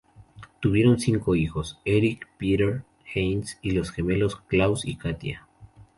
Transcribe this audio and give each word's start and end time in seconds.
Tuvieron 0.61 0.99
cinco 0.99 1.35
hijos: 1.35 1.77
Erik, 1.85 2.27
Peter, 2.39 2.81
Heinz 3.13 3.59
y 3.61 3.69
los 3.69 3.91
gemelos 3.91 4.35
Klaus 4.47 4.83
y 4.83 4.95
Katia. 4.95 5.45